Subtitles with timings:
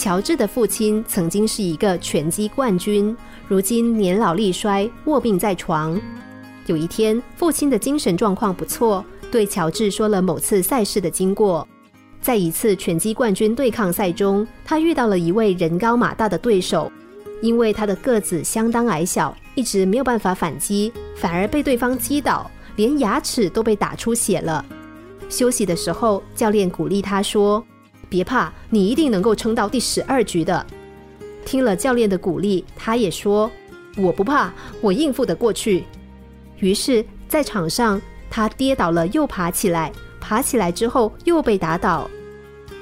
[0.00, 3.14] 乔治的父亲曾经是一个拳击冠军，
[3.46, 6.00] 如今年老力衰，卧病在床。
[6.64, 11.68] 有一天，父亲的精神状况不错，对乔治说了某次赛事的经过。
[12.22, 16.90] 在一次拳击冠军对抗赛中，他遇到了一位人高马大的对手，
[17.42, 24.64] 因为他的个子相当矮小，一直没有办法反击，反而被对方击倒，连牙齿都被打出血了。
[25.28, 27.62] 休息的时候，教练鼓励他说。
[28.10, 30.66] 别怕，你一定能够撑到第十二局的。
[31.46, 33.50] 听了教练的鼓励，他也说
[33.96, 34.52] ：“我不怕，
[34.82, 35.84] 我应付得过去。”
[36.58, 39.90] 于是，在场上，他跌倒了又爬起来，
[40.20, 42.10] 爬起来之后又被打倒。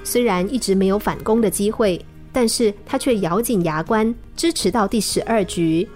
[0.03, 5.87] 虽然一直没有反攻的机会，但是他却咬紧牙关，支持到第十二局。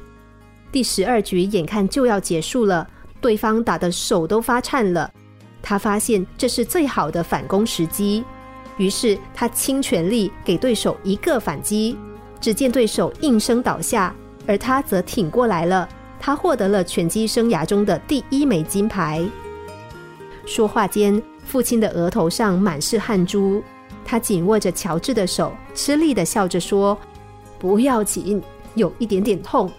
[0.71, 2.89] 第十二局眼看就要结束了，
[3.21, 5.11] 对方打的手都发颤了。
[5.63, 8.23] 他发现这是最好的反攻时机。
[8.77, 11.97] 于是他倾全力给对手一个反击，
[12.41, 14.15] 只见对手应声倒下，
[14.47, 15.89] 而他则挺过来了。
[16.19, 19.25] 他获得了拳击生涯中的第一枚金牌。
[20.47, 23.63] 说话间，父亲的额头上满是汗珠，
[24.05, 26.97] 他紧握着乔治的手，吃力的笑着说
[27.59, 28.41] ：“不要紧，
[28.75, 29.71] 有一点点痛。”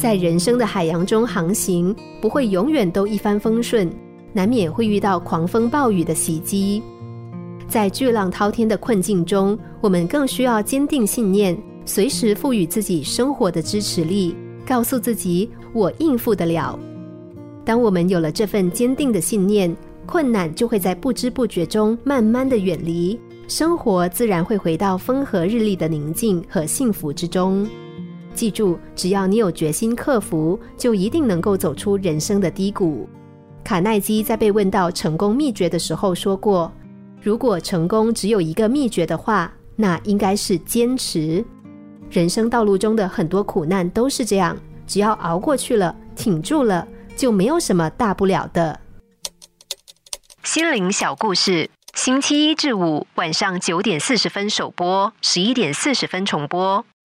[0.00, 3.86] 在人生的海洋中航行，不会永远都一帆风顺，
[4.32, 6.82] 难免会遇到狂风暴雨的袭击。
[7.68, 14.34] 在巨浪滔天的困境中，我们更需要坚定信念，随时赋予自己生活的支持力，
[14.66, 16.78] 告诉自己我应付得了。
[17.62, 27.68] 当我们有了这份坚定的信念，困难就会在不知不觉中慢慢的远离，生活自然会回到风和日丽的宁静和幸福之中。
[28.34, 33.08] 记住，只要你有决心克服，就一定能够走出人生的低谷。
[33.62, 36.72] 卡耐基在被问到成功秘诀的时候说过
[37.20, 41.44] ：“如果成功只有一个秘诀的话，那应该是坚持。
[42.10, 44.56] 人生道路中的很多苦难都是这样，
[44.86, 48.80] 只要熬过去了，挺住了，就没有什么大不了的。”
[50.42, 56.84] 心灵小故事，星期一至五晚上九点四十分首播，十一点四十分重播。